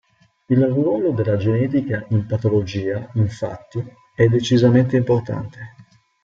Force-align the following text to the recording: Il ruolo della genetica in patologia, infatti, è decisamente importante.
Il 0.49 0.65
ruolo 0.65 1.11
della 1.11 1.37
genetica 1.37 2.03
in 2.09 2.25
patologia, 2.25 3.07
infatti, 3.13 3.85
è 4.15 4.25
decisamente 4.25 4.97
importante. 4.97 5.75